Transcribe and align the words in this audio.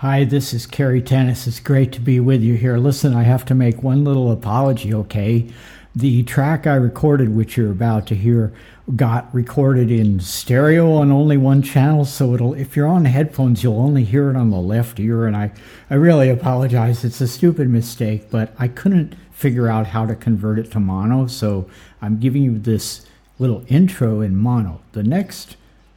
Hi, 0.00 0.24
this 0.24 0.52
is 0.52 0.66
Cary 0.66 1.00
Tennis. 1.00 1.46
It's 1.46 1.58
great 1.58 1.90
to 1.92 2.02
be 2.02 2.20
with 2.20 2.42
you 2.42 2.52
here. 2.52 2.76
Listen, 2.76 3.14
I 3.14 3.22
have 3.22 3.46
to 3.46 3.54
make 3.54 3.82
one 3.82 4.04
little 4.04 4.30
apology, 4.30 4.92
okay? 4.92 5.48
The 5.94 6.22
track 6.24 6.66
I 6.66 6.74
recorded, 6.74 7.30
which 7.30 7.56
you're 7.56 7.70
about 7.70 8.06
to 8.08 8.14
hear, 8.14 8.52
got 8.94 9.34
recorded 9.34 9.90
in 9.90 10.20
stereo 10.20 10.92
on 10.92 11.10
only 11.10 11.38
one 11.38 11.62
channel, 11.62 12.04
so 12.04 12.34
it'll 12.34 12.52
if 12.52 12.76
you're 12.76 12.86
on 12.86 13.06
headphones, 13.06 13.62
you'll 13.62 13.80
only 13.80 14.04
hear 14.04 14.28
it 14.28 14.36
on 14.36 14.50
the 14.50 14.58
left 14.58 15.00
ear, 15.00 15.24
and 15.24 15.34
I, 15.34 15.50
I 15.88 15.94
really 15.94 16.28
apologize. 16.28 17.02
It's 17.02 17.22
a 17.22 17.26
stupid 17.26 17.70
mistake, 17.70 18.30
but 18.30 18.52
I 18.58 18.68
couldn't 18.68 19.14
figure 19.30 19.66
out 19.66 19.86
how 19.86 20.04
to 20.04 20.14
convert 20.14 20.58
it 20.58 20.70
to 20.72 20.78
mono, 20.78 21.26
so 21.26 21.70
I'm 22.02 22.20
giving 22.20 22.42
you 22.42 22.58
this 22.58 23.06
little 23.38 23.64
intro 23.68 24.20
in 24.20 24.36
mono. 24.36 24.82
The 24.92 25.02
next 25.02 25.56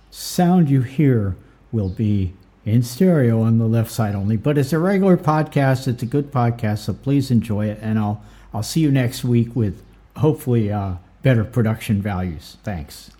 sound 0.10 0.70
you 0.70 0.84
hear 0.84 1.36
will 1.74 1.90
be 1.90 2.32
in 2.66 2.84
stereo 2.84 3.41
on 3.41 3.57
the 3.57 3.68
left 3.68 3.92
side 3.92 4.16
only. 4.16 4.38
But 4.38 4.57
it's 4.57 4.73
a 4.73 4.80
regular 4.80 5.18
podcast. 5.18 5.88
It's 5.88 6.04
a 6.04 6.06
good 6.06 6.32
podcast, 6.32 6.79
so 6.79 6.93
please 6.93 7.32
enjoy 7.32 7.68
it. 7.68 7.79
And 7.82 7.97
I'll 7.97 8.24
I'll 8.54 8.64
see 8.64 8.82
you 8.82 8.92
next 8.92 9.24
week 9.24 9.56
with 9.56 9.84
hopefully 10.18 10.71
uh, 10.71 10.96
better 11.21 11.43
production 11.43 12.01
values. 12.01 12.57
Thanks. 12.64 13.11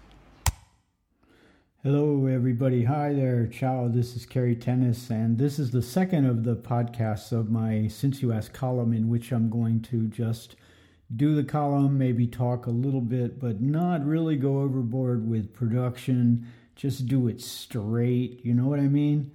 Hello, 1.84 2.26
everybody. 2.26 2.84
Hi 2.84 3.14
there. 3.14 3.48
Ciao. 3.48 3.88
This 3.88 4.16
is 4.16 4.26
Cary 4.26 4.56
Tennis, 4.56 5.10
and 5.10 5.38
this 5.38 5.60
is 5.60 5.72
the 5.72 5.82
second 5.82 6.26
of 6.26 6.44
the 6.44 6.56
podcasts 6.56 7.32
of 7.32 7.50
my 7.50 7.88
Since 7.88 8.22
You 8.22 8.34
Asked 8.34 8.54
column, 8.54 8.92
in 8.92 9.08
which 9.08 9.32
I'm 9.32 9.50
going 9.50 9.82
to 9.84 10.08
just 10.08 10.58
do 11.16 11.36
the 11.36 11.44
column, 11.44 11.98
maybe 11.98 12.28
talk 12.28 12.68
a 12.68 12.72
little 12.72 13.02
bit, 13.02 13.40
but 13.40 13.62
not 13.62 14.06
really 14.06 14.36
go 14.36 14.60
overboard 14.60 15.28
with 15.28 15.54
production 15.54 16.46
just 16.80 17.08
do 17.08 17.28
it 17.28 17.42
straight. 17.42 18.40
You 18.46 18.54
know 18.54 18.68
what 18.68 18.80
I 18.80 18.88
mean? 18.88 19.32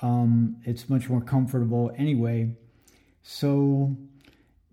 Um, 0.00 0.56
it's 0.64 0.88
much 0.88 1.10
more 1.10 1.20
comfortable 1.20 1.92
anyway. 1.94 2.56
So 3.22 3.94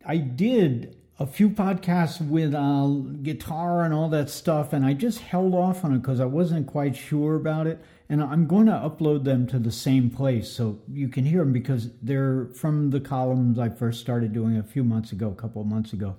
I 0.06 0.16
did 0.16 0.96
a 1.20 1.28
few 1.28 1.50
podcasts 1.50 2.26
with 2.26 2.56
uh, 2.56 2.88
guitar 3.24 3.84
and 3.84 3.94
all 3.94 4.08
that 4.10 4.30
stuff, 4.30 4.72
and 4.72 4.86
I 4.86 4.94
just 4.94 5.20
held 5.20 5.54
off 5.54 5.84
on 5.84 5.96
it 5.96 5.98
because 5.98 6.22
I 6.22 6.26
wasn't 6.26 6.66
quite 6.66 6.96
sure 6.96 7.36
about 7.36 7.68
it. 7.68 7.84
And 8.08 8.24
I'm 8.24 8.48
going 8.48 8.68
to 8.68 8.72
upload 8.72 9.26
them 9.26 9.46
to 9.48 9.60
the 9.60 9.72
same 9.72 10.10
place 10.10 10.50
so 10.50 10.80
you 10.90 11.10
can 11.10 11.26
hear 11.26 11.40
them 11.40 11.52
because 11.52 11.90
they're 12.02 12.46
from 12.54 12.92
the 12.92 13.02
columns 13.02 13.60
I 13.60 13.68
first 13.68 14.00
started 14.00 14.32
doing 14.32 14.56
a 14.56 14.64
few 14.64 14.86
months 14.86 15.12
ago, 15.12 15.28
a 15.28 15.36
couple 15.36 15.62
of 15.62 15.68
months 15.68 15.92
ago. 15.92 16.16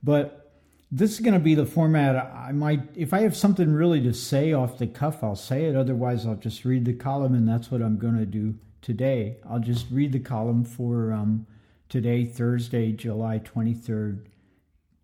But 0.00 0.47
this 0.90 1.12
is 1.12 1.20
going 1.20 1.34
to 1.34 1.40
be 1.40 1.54
the 1.54 1.66
format. 1.66 2.16
I 2.16 2.52
might, 2.52 2.82
if 2.94 3.12
I 3.12 3.20
have 3.20 3.36
something 3.36 3.72
really 3.72 4.00
to 4.02 4.14
say 4.14 4.52
off 4.52 4.78
the 4.78 4.86
cuff, 4.86 5.22
I'll 5.22 5.36
say 5.36 5.66
it. 5.66 5.76
Otherwise, 5.76 6.26
I'll 6.26 6.36
just 6.36 6.64
read 6.64 6.86
the 6.86 6.94
column, 6.94 7.34
and 7.34 7.46
that's 7.46 7.70
what 7.70 7.82
I'm 7.82 7.98
going 7.98 8.16
to 8.16 8.26
do 8.26 8.54
today. 8.80 9.36
I'll 9.48 9.60
just 9.60 9.86
read 9.90 10.12
the 10.12 10.18
column 10.18 10.64
for 10.64 11.12
um, 11.12 11.46
today, 11.90 12.24
Thursday, 12.24 12.92
July 12.92 13.38
23rd, 13.38 14.26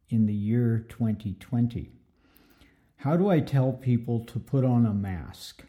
in 0.08 0.26
the 0.26 0.34
year 0.34 0.86
2020. 0.88 1.91
How 2.96 3.16
do 3.19 3.28
I 3.28 3.41
tell 3.41 3.72
people 3.72 4.24
to 4.24 4.38
put 4.38 4.64
on 4.64 4.86
a 4.86 4.94
mask? 4.94 5.64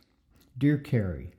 Dear 0.57 0.77
Cary, 0.77 1.33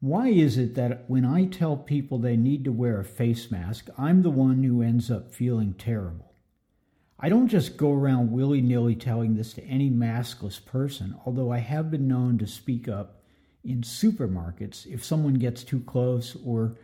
why 0.00 0.28
is 0.28 0.58
it 0.58 0.74
that 0.74 1.04
when 1.08 1.24
I 1.24 1.46
tell 1.46 1.78
people 1.78 2.18
they 2.18 2.36
need 2.36 2.64
to 2.64 2.72
wear 2.72 3.00
a 3.00 3.04
face 3.04 3.50
mask, 3.50 3.88
I'm 3.96 4.20
the 4.20 4.30
one 4.30 4.62
who 4.62 4.82
ends 4.82 5.10
up 5.10 5.32
feeling 5.32 5.72
terrible? 5.72 6.29
I 7.22 7.28
don't 7.28 7.48
just 7.48 7.76
go 7.76 7.92
around 7.92 8.32
willy 8.32 8.62
nilly 8.62 8.94
telling 8.94 9.34
this 9.36 9.52
to 9.52 9.64
any 9.64 9.90
maskless 9.90 10.64
person, 10.64 11.14
although 11.26 11.52
I 11.52 11.58
have 11.58 11.90
been 11.90 12.08
known 12.08 12.38
to 12.38 12.46
speak 12.46 12.88
up 12.88 13.20
in 13.62 13.82
supermarkets 13.82 14.86
if 14.86 15.04
someone 15.04 15.34
gets 15.34 15.62
too 15.62 15.80
close 15.80 16.34
or 16.46 16.76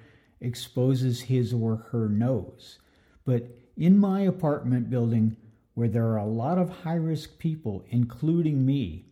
exposes 0.43 1.23
his 1.23 1.55
or 1.55 1.77
her 1.91 2.11
nose. 2.11 2.79
But 3.25 3.49
in 3.79 3.99
my 3.99 4.21
apartment 4.21 4.91
building, 4.91 5.37
where 5.73 5.89
there 5.89 6.07
are 6.07 6.19
a 6.19 6.27
lot 6.27 6.59
of 6.59 6.69
high 6.69 6.97
risk 6.97 7.39
people, 7.39 7.85
including 7.89 8.67
me, 8.67 9.07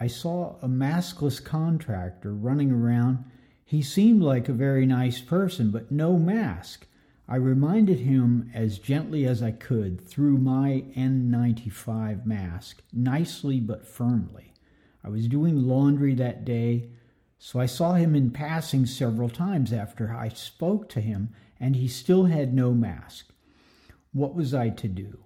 I 0.00 0.08
saw 0.08 0.56
a 0.60 0.66
maskless 0.66 1.42
contractor 1.42 2.34
running 2.34 2.72
around. 2.72 3.24
He 3.64 3.80
seemed 3.80 4.22
like 4.22 4.48
a 4.48 4.52
very 4.52 4.86
nice 4.86 5.20
person, 5.20 5.70
but 5.70 5.92
no 5.92 6.18
mask. 6.18 6.86
I 7.26 7.36
reminded 7.36 8.00
him 8.00 8.50
as 8.52 8.78
gently 8.78 9.26
as 9.26 9.42
I 9.42 9.50
could 9.50 10.06
through 10.06 10.36
my 10.36 10.84
N95 10.94 12.26
mask, 12.26 12.82
nicely 12.92 13.60
but 13.60 13.86
firmly. 13.86 14.52
I 15.02 15.08
was 15.08 15.26
doing 15.26 15.66
laundry 15.66 16.14
that 16.16 16.44
day, 16.44 16.90
so 17.38 17.58
I 17.58 17.66
saw 17.66 17.94
him 17.94 18.14
in 18.14 18.30
passing 18.30 18.84
several 18.84 19.30
times 19.30 19.72
after 19.72 20.12
I 20.12 20.28
spoke 20.28 20.88
to 20.90 21.00
him, 21.00 21.30
and 21.58 21.76
he 21.76 21.88
still 21.88 22.26
had 22.26 22.52
no 22.52 22.72
mask. 22.74 23.30
What 24.12 24.34
was 24.34 24.52
I 24.52 24.68
to 24.70 24.88
do? 24.88 25.24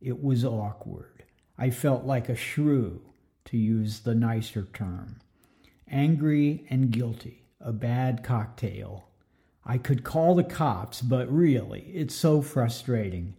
It 0.00 0.22
was 0.22 0.44
awkward. 0.44 1.24
I 1.58 1.70
felt 1.70 2.04
like 2.04 2.28
a 2.28 2.36
shrew, 2.36 3.02
to 3.46 3.56
use 3.56 4.00
the 4.00 4.14
nicer 4.14 4.68
term. 4.72 5.16
Angry 5.88 6.64
and 6.70 6.92
guilty, 6.92 7.42
a 7.60 7.72
bad 7.72 8.22
cocktail 8.22 9.09
I 9.70 9.78
could 9.78 10.02
call 10.02 10.34
the 10.34 10.42
cops, 10.42 11.00
but 11.00 11.32
really, 11.32 11.82
it's 11.94 12.16
so 12.16 12.42
frustrating. 12.42 13.36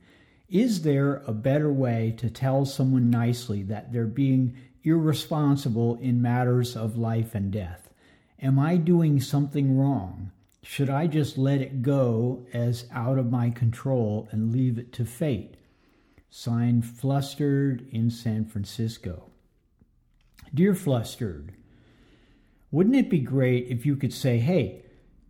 Is 0.47 0.83
there 0.83 1.23
a 1.27 1.33
better 1.33 1.69
way 1.69 2.15
to 2.19 2.29
tell 2.29 2.63
someone 2.63 3.09
nicely 3.09 3.63
that 3.63 3.91
they're 3.91 4.05
being 4.05 4.55
irresponsible 4.81 5.97
in 5.97 6.21
matters 6.21 6.77
of 6.77 6.97
life 6.97 7.35
and 7.35 7.51
death? 7.51 7.89
Am 8.41 8.57
I 8.59 8.77
doing 8.77 9.19
something 9.19 9.77
wrong? 9.77 10.31
Should 10.63 10.89
I 10.89 11.07
just 11.07 11.37
let 11.37 11.59
it 11.59 11.81
go 11.81 12.45
as 12.53 12.85
out 12.93 13.17
of 13.17 13.29
my 13.29 13.49
control 13.49 14.29
and 14.31 14.53
leave 14.53 14.77
it 14.77 14.93
to 14.93 15.03
fate? 15.03 15.55
Signed 16.29 16.85
Flustered 16.85 17.85
in 17.91 18.09
San 18.09 18.45
Francisco. 18.45 19.31
Dear 20.53 20.75
Flustered, 20.75 21.51
wouldn't 22.71 22.95
it 22.95 23.09
be 23.09 23.19
great 23.19 23.67
if 23.67 23.85
you 23.85 23.97
could 23.97 24.13
say, 24.13 24.37
hey, 24.37 24.83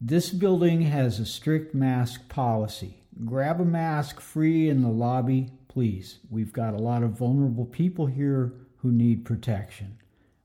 this 0.03 0.31
building 0.31 0.81
has 0.81 1.19
a 1.19 1.25
strict 1.27 1.75
mask 1.75 2.27
policy. 2.27 3.03
Grab 3.23 3.61
a 3.61 3.65
mask 3.65 4.19
free 4.19 4.67
in 4.67 4.81
the 4.81 4.89
lobby, 4.89 5.51
please. 5.67 6.17
We've 6.31 6.51
got 6.51 6.73
a 6.73 6.81
lot 6.81 7.03
of 7.03 7.11
vulnerable 7.11 7.65
people 7.65 8.07
here 8.07 8.51
who 8.77 8.91
need 8.91 9.25
protection. 9.25 9.99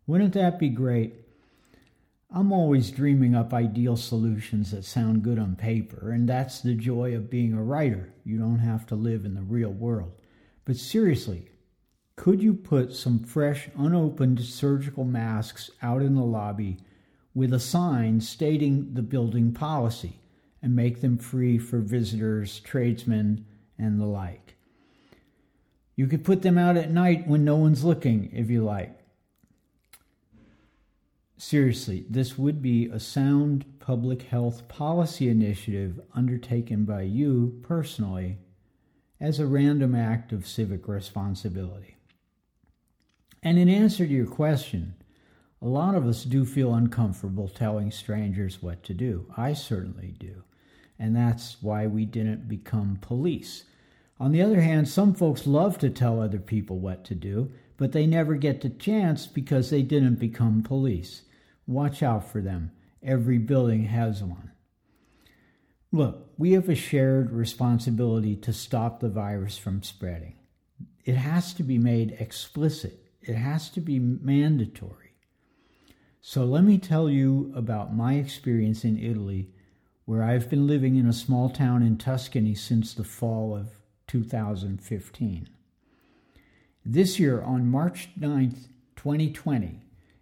Wouldn't 0.06 0.34
that 0.34 0.59
be 0.59 0.69
great? 0.69 1.15
I'm 2.31 2.53
always 2.53 2.91
dreaming 2.91 3.34
up 3.34 3.55
ideal 3.55 3.97
solutions 3.97 4.72
that 4.72 4.84
sound 4.84 5.22
good 5.22 5.39
on 5.39 5.56
paper, 5.56 6.11
and 6.11 6.28
that's 6.28 6.61
the 6.61 6.75
joy 6.75 7.15
of 7.15 7.31
being 7.31 7.55
a 7.55 7.62
writer. 7.62 8.12
You 8.25 8.38
don't 8.38 8.59
have 8.59 8.84
to 8.88 8.94
live 8.94 9.25
in 9.25 9.34
the 9.34 9.43
real 9.43 9.71
world. 9.71 10.12
But 10.67 10.77
seriously, 10.77 11.49
could 12.15 12.43
you 12.43 12.53
put 12.53 12.93
some 12.93 13.21
fresh, 13.21 13.71
unopened 13.78 14.44
surgical 14.44 15.05
masks 15.05 15.71
out 15.81 16.03
in 16.03 16.15
the 16.15 16.25
lobby 16.25 16.77
with 17.37 17.53
a 17.53 17.61
sign 17.61 18.19
stating 18.19 18.95
the 18.95 19.03
building 19.03 19.53
policy 19.53 20.19
and 20.63 20.75
make 20.75 21.03
them 21.03 21.19
free 21.19 21.59
for 21.59 21.81
visitors, 21.81 22.61
tradesmen, 22.61 23.45
and 23.79 24.01
the 24.01 24.07
like. 24.07 24.57
You 25.97 26.07
could 26.07 26.25
put 26.25 26.41
them 26.41 26.57
out 26.57 26.79
at 26.79 26.91
night 26.91 27.29
when 27.29 27.45
no 27.45 27.57
one's 27.57 27.85
looking, 27.85 28.31
if 28.33 28.49
you 28.49 28.65
like. 28.65 28.99
Seriously, 31.37 32.07
this 32.09 32.39
would 32.39 32.63
be 32.63 32.87
a 32.87 32.99
sound 32.99 33.67
public 33.81 34.23
health 34.23 34.67
policy 34.67 35.29
initiative 35.29 36.01
undertaken 36.15 36.87
by 36.87 37.03
you 37.03 37.61
personally 37.63 38.39
as 39.21 39.39
a 39.39 39.47
random 39.47 39.95
act 39.95 40.33
of 40.33 40.49
civic 40.49 40.89
responsibility. 40.89 41.97
And 43.43 43.59
in 43.59 43.69
answer 43.69 44.07
to 44.07 44.13
your 44.13 44.27
question, 44.27 44.95
a 45.62 45.67
lot 45.67 45.94
of 45.94 46.06
us 46.06 46.25
do 46.25 46.44
feel 46.44 46.75
uncomfortable 46.75 47.49
telling 47.49 47.91
strangers 47.91 48.62
what 48.62 48.83
to 48.84 48.94
do. 48.94 49.33
I 49.37 49.55
certainly 49.55 50.15
do. 50.19 50.43
And 50.99 51.14
that's 51.14 51.56
why 51.62 51.87
we 51.87 52.05
didn't 52.05 52.49
become 52.49 52.99
police. 53.00 53.64
On 54.19 54.32
the 54.32 54.43
other 54.43 54.61
hand, 54.61 54.88
some 54.88 55.14
folks 55.14 55.47
love 55.47 55.79
to 55.79 55.91
tell 55.91 56.20
other 56.20 56.38
people 56.38 56.79
what 56.79 57.05
to 57.05 57.14
do, 57.14 57.53
but 57.76 57.93
they 57.93 58.06
never 58.06 58.35
get 58.35 58.61
the 58.61 58.70
chance 58.70 59.26
because 59.26 59.70
they 59.70 59.82
didn't 59.82 60.19
become 60.19 60.62
police. 60.62 61.23
Watch 61.67 62.03
out 62.03 62.31
for 62.31 62.41
them. 62.41 62.70
Every 63.03 63.38
building 63.38 63.85
has 63.85 64.23
one. 64.23 64.53
Look, 65.93 66.31
we 66.37 66.53
have 66.53 66.69
a 66.69 66.75
shared 66.75 67.31
responsibility 67.31 68.37
to 68.37 68.53
stop 68.53 69.00
the 69.00 69.08
virus 69.08 69.56
from 69.58 69.82
spreading. 69.82 70.35
It 71.05 71.17
has 71.17 71.55
to 71.55 71.62
be 71.62 71.79
made 71.79 72.17
explicit, 72.19 73.00
it 73.23 73.35
has 73.35 73.70
to 73.70 73.81
be 73.81 73.99
mandatory. 73.99 75.06
So 76.28 76.44
let 76.44 76.64
me 76.64 76.76
tell 76.76 77.08
you 77.08 77.52
about 77.55 77.94
my 77.94 78.14
experience 78.14 78.82
in 78.84 78.99
Italy, 78.99 79.49
where 80.06 80.25
I've 80.25 80.50
been 80.50 80.67
living 80.67 80.96
in 80.96 81.06
a 81.06 81.12
small 81.12 81.49
town 81.49 81.84
in 81.84 81.99
Tuscany 81.99 82.52
since 82.52 82.93
the 82.93 83.05
fall 83.05 83.55
of 83.56 83.69
2015. 84.08 85.49
This 86.84 87.20
year, 87.20 87.40
on 87.43 87.70
March 87.70 88.08
9th, 88.19 88.67
2020, 88.96 89.78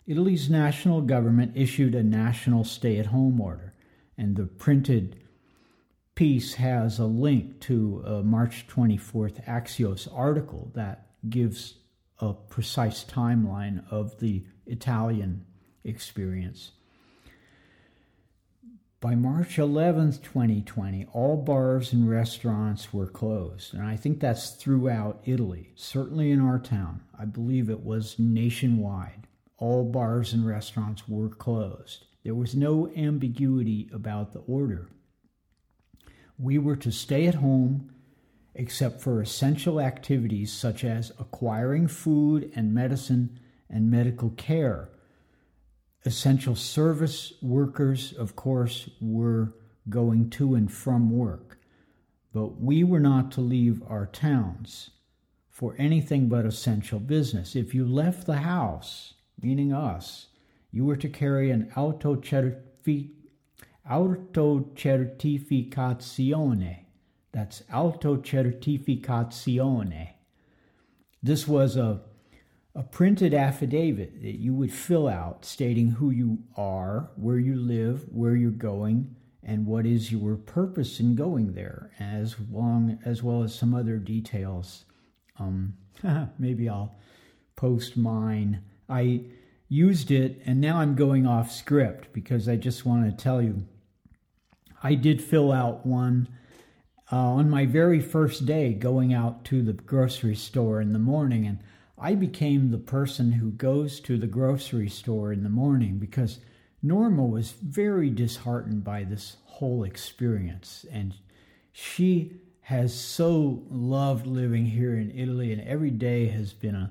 Italy's 0.06 0.50
national 0.50 1.00
government 1.00 1.52
issued 1.54 1.94
a 1.94 2.02
national 2.02 2.64
stay 2.64 2.98
at 2.98 3.06
home 3.06 3.40
order. 3.40 3.72
And 4.18 4.36
the 4.36 4.44
printed 4.44 5.16
piece 6.14 6.56
has 6.56 6.98
a 6.98 7.06
link 7.06 7.62
to 7.62 8.04
a 8.06 8.22
March 8.22 8.66
24th 8.66 9.42
Axios 9.46 10.06
article 10.14 10.70
that 10.74 11.06
gives 11.30 11.76
a 12.18 12.34
precise 12.34 13.04
timeline 13.04 13.90
of 13.90 14.20
the 14.20 14.44
Italian 14.66 15.46
experience. 15.84 16.72
By 19.04 19.14
March 19.14 19.56
11th, 19.56 20.22
2020, 20.22 21.06
all 21.12 21.36
bars 21.36 21.92
and 21.92 22.08
restaurants 22.08 22.90
were 22.90 23.06
closed. 23.06 23.75
And 23.75 23.82
I 23.82 23.96
think 23.96 24.19
that's 24.19 24.52
throughout 24.52 25.20
Italy, 25.26 25.72
certainly 25.75 26.31
in 26.31 26.40
our 26.40 26.58
town. 26.58 27.02
I 27.19 27.26
believe 27.26 27.69
it 27.69 27.84
was 27.84 28.19
nationwide. 28.19 29.26
All 29.58 29.84
bars 29.84 30.32
and 30.32 30.46
restaurants 30.46 31.06
were 31.06 31.28
closed. 31.28 32.06
There 32.22 32.34
was 32.34 32.54
no 32.54 32.88
ambiguity 32.96 33.90
about 33.92 34.32
the 34.32 34.38
order. 34.38 34.88
We 36.38 36.56
were 36.56 36.76
to 36.76 36.90
stay 36.90 37.26
at 37.26 37.34
home 37.34 37.90
except 38.54 39.02
for 39.02 39.20
essential 39.20 39.82
activities 39.82 40.50
such 40.50 40.82
as 40.82 41.12
acquiring 41.19 41.88
food 41.88 42.50
and 42.54 42.72
medicine 42.72 43.38
and 43.69 43.90
medical 43.90 44.31
care 44.31 44.88
essential 46.04 46.54
service 46.54 47.32
workers, 47.40 48.12
of 48.12 48.36
course, 48.36 48.90
were 49.00 49.54
going 49.88 50.28
to 50.30 50.54
and 50.54 50.72
from 50.72 51.10
work, 51.10 51.58
but 52.32 52.60
we 52.60 52.84
were 52.84 53.00
not 53.00 53.30
to 53.32 53.40
leave 53.40 53.82
our 53.88 54.06
towns 54.06 54.90
for 55.48 55.74
anything 55.78 56.28
but 56.28 56.44
essential 56.44 56.98
business. 56.98 57.54
If 57.54 57.74
you 57.74 57.86
left 57.86 58.26
the 58.26 58.38
house, 58.38 59.14
meaning 59.40 59.72
us, 59.72 60.26
you 60.70 60.84
were 60.84 60.96
to 60.96 61.08
carry 61.08 61.50
an 61.50 61.70
auto 61.76 62.16
autocertificazione. 63.90 66.78
That's 67.32 67.62
autocertificazione. 67.72 70.08
This 71.22 71.48
was 71.48 71.76
a 71.76 72.00
a 72.74 72.82
printed 72.82 73.32
affidavit 73.32 74.20
that 74.20 74.40
you 74.40 74.54
would 74.54 74.72
fill 74.72 75.06
out 75.06 75.44
stating 75.44 75.88
who 75.88 76.10
you 76.10 76.38
are, 76.56 77.10
where 77.16 77.38
you 77.38 77.54
live, 77.54 78.04
where 78.10 78.34
you're 78.34 78.50
going, 78.50 79.14
and 79.44 79.66
what 79.66 79.86
is 79.86 80.10
your 80.10 80.36
purpose 80.36 80.98
in 80.98 81.14
going 81.14 81.52
there, 81.52 81.90
as 82.00 82.36
long 82.50 82.98
as 83.04 83.22
well 83.22 83.42
as 83.42 83.54
some 83.54 83.74
other 83.74 83.98
details. 83.98 84.84
Um, 85.38 85.74
maybe 86.38 86.68
I'll 86.68 86.96
post 87.54 87.96
mine. 87.96 88.62
I 88.88 89.22
used 89.68 90.10
it, 90.10 90.40
and 90.44 90.60
now 90.60 90.78
I'm 90.78 90.94
going 90.94 91.26
off 91.26 91.52
script 91.52 92.12
because 92.12 92.48
I 92.48 92.56
just 92.56 92.84
want 92.84 93.04
to 93.04 93.22
tell 93.22 93.40
you. 93.40 93.66
I 94.82 94.94
did 94.94 95.22
fill 95.22 95.52
out 95.52 95.86
one 95.86 96.28
uh, 97.12 97.16
on 97.16 97.48
my 97.48 97.66
very 97.66 98.00
first 98.00 98.44
day 98.44 98.72
going 98.72 99.14
out 99.14 99.44
to 99.46 99.62
the 99.62 99.72
grocery 99.72 100.34
store 100.34 100.80
in 100.80 100.92
the 100.92 100.98
morning, 100.98 101.46
and 101.46 101.58
I 101.99 102.14
became 102.14 102.70
the 102.70 102.79
person 102.79 103.32
who 103.32 103.50
goes 103.50 104.00
to 104.00 104.19
the 104.19 104.26
grocery 104.26 104.88
store 104.88 105.32
in 105.32 105.44
the 105.44 105.49
morning 105.49 105.99
because 105.99 106.41
Norma 106.82 107.25
was 107.25 107.52
very 107.52 108.11
disheartened 108.11 108.85
by 108.85 109.05
this 109.05 109.37
whole 109.44 109.85
experience. 109.85 110.85
And 110.91 111.14
she 111.73 112.41
has 112.62 112.99
so 112.99 113.62
loved 113.70 114.26
living 114.26 114.67
here 114.67 114.96
in 114.96 115.11
Italy, 115.11 115.52
and 115.52 115.62
every 115.62 115.91
day 115.91 116.26
has 116.26 116.52
been 116.52 116.75
a 116.75 116.91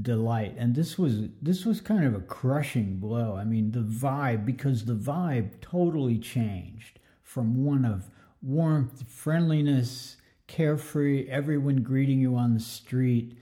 delight. 0.00 0.54
And 0.56 0.74
this 0.74 0.98
was 0.98 1.28
this 1.40 1.64
was 1.64 1.80
kind 1.80 2.04
of 2.04 2.14
a 2.14 2.20
crushing 2.20 2.96
blow. 2.96 3.36
I 3.36 3.44
mean, 3.44 3.72
the 3.72 3.80
vibe 3.80 4.44
because 4.44 4.84
the 4.84 4.94
vibe 4.94 5.60
totally 5.60 6.18
changed 6.18 6.98
from 7.22 7.64
one 7.64 7.84
of 7.84 8.10
warmth, 8.42 9.08
friendliness, 9.08 10.16
carefree, 10.46 11.28
everyone 11.28 11.82
greeting 11.82 12.18
you 12.18 12.36
on 12.36 12.54
the 12.54 12.60
street 12.60 13.36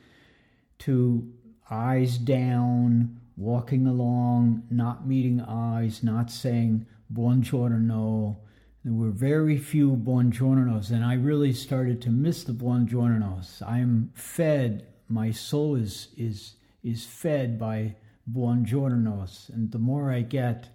to 0.81 1.33
eyes 1.71 2.19
down, 2.19 3.21
walking 3.37 3.87
along, 3.87 4.65
not 4.71 5.07
meeting 5.07 5.41
eyes, 5.41 6.03
not 6.03 6.31
saying 6.31 6.87
buongiorno. 7.13 8.37
There 8.85 8.93
were 8.93 9.11
very 9.11 9.59
few 9.59 9.97
buongiornos, 9.97 10.91
and 10.91 11.05
I 11.05 11.15
really 11.15 11.53
started 11.53 12.01
to 12.03 12.11
miss 12.11 12.45
the 12.45 12.53
buongiornos. 12.53 13.63
I'm 13.63 14.13
fed, 14.15 14.87
my 15.09 15.31
soul 15.31 15.77
is, 15.77 16.09
is, 16.17 16.55
is 16.83 17.05
fed 17.05 17.59
by 17.59 17.97
buongiornos, 18.33 19.49
and 19.51 19.71
the 19.71 19.79
more 19.79 20.11
I 20.11 20.23
get, 20.23 20.69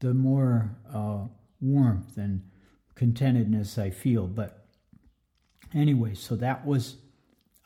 the 0.00 0.14
more 0.14 0.76
uh, 0.92 1.26
warmth 1.60 2.16
and 2.16 2.42
contentedness 2.94 3.78
I 3.78 3.90
feel. 3.90 4.26
But 4.26 4.66
anyway, 5.74 6.14
so 6.14 6.36
that 6.36 6.66
was 6.66 6.96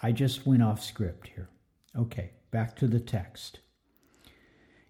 I 0.01 0.13
just 0.13 0.47
went 0.47 0.63
off 0.63 0.83
script 0.83 1.29
here. 1.35 1.49
Okay, 1.97 2.31
back 2.51 2.77
to 2.77 2.87
the 2.87 3.01
text. 3.01 3.61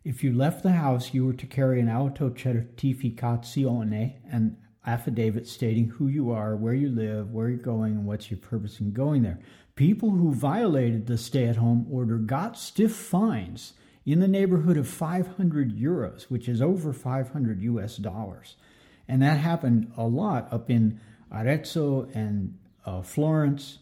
If 0.05 0.23
you 0.23 0.33
left 0.33 0.63
the 0.63 0.73
house, 0.73 1.13
you 1.15 1.25
were 1.27 1.33
to 1.35 1.47
carry 1.47 1.81
an 1.81 1.89
auto 1.89 2.31
certificazione, 2.31 4.15
an 4.31 4.57
affidavit 4.87 5.47
stating 5.47 5.89
who 5.89 6.09
you 6.09 6.31
are, 6.31 6.57
where 6.57 6.75
you 6.75 6.89
live, 6.89 7.33
where 7.33 7.49
you're 7.49 7.59
going, 7.59 7.93
and 7.93 8.07
what's 8.07 8.31
your 8.31 8.39
purpose 8.39 8.81
in 8.81 8.93
going 8.93 9.23
there. 9.23 9.41
People 9.75 10.11
who 10.11 10.33
violated 10.33 11.07
the 11.07 11.19
stay 11.19 11.47
at 11.47 11.57
home 11.57 11.87
order 11.91 12.19
got 12.19 12.59
stiff 12.59 12.95
fines 12.95 13.75
in 14.05 14.21
the 14.21 14.29
neighborhood 14.29 14.77
of 14.77 14.89
500 14.89 15.77
euros, 15.77 16.25
which 16.25 16.49
is 16.49 16.63
over 16.63 16.93
500 16.93 17.63
US 17.63 17.97
dollars. 17.97 18.57
And 19.07 19.23
that 19.23 19.39
happened 19.39 19.93
a 19.97 20.07
lot 20.07 20.53
up 20.53 20.71
in 20.71 21.01
Arezzo 21.31 22.09
and 22.15 22.59
uh, 22.85 23.03
Florence 23.03 23.79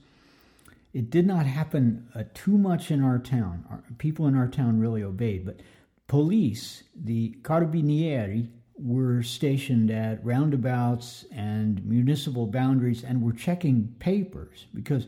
it 0.96 1.10
did 1.10 1.26
not 1.26 1.44
happen 1.44 2.08
uh, 2.14 2.22
too 2.32 2.56
much 2.56 2.90
in 2.90 3.04
our 3.04 3.18
town. 3.18 3.66
Our, 3.68 3.84
people 3.98 4.26
in 4.28 4.34
our 4.34 4.48
town 4.48 4.80
really 4.80 5.02
obeyed, 5.02 5.44
but 5.44 5.60
police, 6.06 6.84
the 6.94 7.36
carabinieri, 7.42 8.48
were 8.78 9.22
stationed 9.22 9.90
at 9.90 10.24
roundabouts 10.24 11.26
and 11.30 11.84
municipal 11.84 12.46
boundaries 12.46 13.04
and 13.04 13.20
were 13.20 13.34
checking 13.34 13.94
papers 13.98 14.64
because 14.72 15.06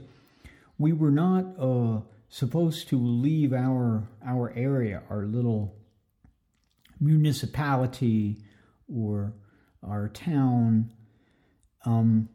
we 0.76 0.93
were 0.93 1.11
not 1.11 1.46
uh, 1.58 2.02
supposed 2.29 2.88
to 2.88 2.99
leave 2.99 3.55
our 3.55 4.06
our 4.26 4.52
area, 4.55 5.02
our 5.08 5.25
little 5.25 5.75
municipality 7.00 8.37
or 8.94 9.32
our 9.82 10.11
town. 10.11 10.93
Um, 11.87 12.29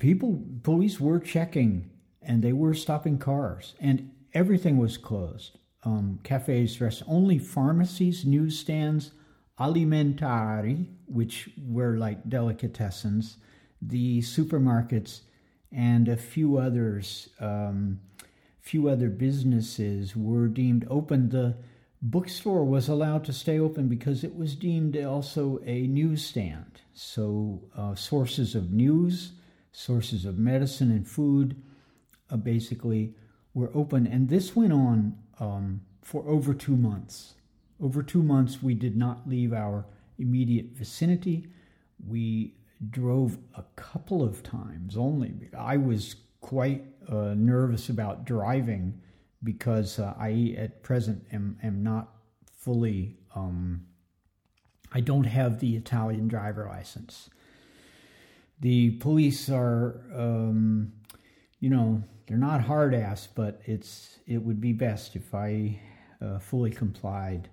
people, 0.00 0.44
police 0.64 0.98
were 0.98 1.20
checking 1.20 1.90
and 2.26 2.42
they 2.42 2.52
were 2.52 2.74
stopping 2.74 3.18
cars, 3.18 3.74
and 3.80 4.10
everything 4.34 4.76
was 4.76 4.98
closed. 4.98 5.58
Um, 5.84 6.18
cafes, 6.24 6.80
rest 6.80 7.02
only 7.06 7.38
pharmacies, 7.38 8.26
newsstands, 8.26 9.12
alimentari, 9.58 10.86
which 11.06 11.48
were 11.56 11.96
like 11.96 12.28
delicatessens, 12.28 13.36
the 13.80 14.20
supermarkets, 14.20 15.20
and 15.72 16.08
a 16.08 16.16
few 16.16 16.58
others, 16.58 17.28
um, 17.40 18.00
few 18.60 18.88
other 18.88 19.08
businesses 19.08 20.16
were 20.16 20.48
deemed 20.48 20.86
open. 20.90 21.28
The 21.28 21.56
bookstore 22.02 22.64
was 22.64 22.88
allowed 22.88 23.24
to 23.26 23.32
stay 23.32 23.58
open 23.60 23.88
because 23.88 24.24
it 24.24 24.36
was 24.36 24.56
deemed 24.56 24.96
also 24.96 25.60
a 25.64 25.86
newsstand. 25.86 26.80
So, 26.92 27.62
uh, 27.76 27.94
sources 27.94 28.54
of 28.54 28.72
news, 28.72 29.32
sources 29.70 30.24
of 30.24 30.38
medicine 30.38 30.90
and 30.90 31.06
food, 31.06 31.62
uh, 32.30 32.36
basically 32.36 33.14
were 33.54 33.70
open. 33.74 34.06
And 34.06 34.28
this 34.28 34.54
went 34.54 34.72
on 34.72 35.18
um, 35.40 35.80
for 36.02 36.26
over 36.28 36.54
two 36.54 36.76
months. 36.76 37.34
Over 37.80 38.02
two 38.02 38.22
months, 38.22 38.62
we 38.62 38.74
did 38.74 38.96
not 38.96 39.28
leave 39.28 39.52
our 39.52 39.86
immediate 40.18 40.72
vicinity. 40.72 41.48
We 42.06 42.54
drove 42.90 43.38
a 43.54 43.64
couple 43.76 44.22
of 44.22 44.42
times 44.42 44.96
only. 44.96 45.50
I 45.56 45.76
was 45.76 46.16
quite 46.40 46.84
uh, 47.08 47.34
nervous 47.36 47.88
about 47.88 48.24
driving 48.24 49.00
because 49.42 49.98
uh, 49.98 50.14
I, 50.18 50.54
at 50.58 50.82
present, 50.82 51.24
am, 51.32 51.58
am 51.62 51.82
not 51.82 52.12
fully, 52.56 53.16
um, 53.34 53.86
I 54.92 55.00
don't 55.00 55.24
have 55.24 55.60
the 55.60 55.76
Italian 55.76 56.28
driver 56.28 56.66
license. 56.68 57.30
The 58.60 58.92
police 58.92 59.48
are, 59.50 60.00
um, 60.14 60.92
you 61.66 61.70
know, 61.70 62.00
they're 62.28 62.36
not 62.36 62.60
hard 62.60 62.94
ass, 62.94 63.26
but 63.34 63.60
it's 63.64 64.20
it 64.24 64.38
would 64.38 64.60
be 64.60 64.72
best 64.72 65.16
if 65.16 65.34
I 65.34 65.80
uh, 66.24 66.38
fully 66.38 66.70
complied. 66.70 67.48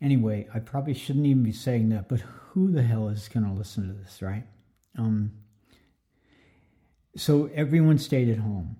Anyway, 0.00 0.48
I 0.54 0.58
probably 0.58 0.94
shouldn't 0.94 1.26
even 1.26 1.42
be 1.42 1.52
saying 1.52 1.90
that, 1.90 2.08
but 2.08 2.20
who 2.20 2.70
the 2.70 2.82
hell 2.82 3.10
is 3.10 3.28
going 3.28 3.44
to 3.44 3.52
listen 3.52 3.88
to 3.88 3.92
this, 3.92 4.22
right? 4.22 4.44
Um, 4.96 5.32
so 7.14 7.50
everyone 7.54 7.98
stayed 7.98 8.30
at 8.30 8.38
home. 8.38 8.76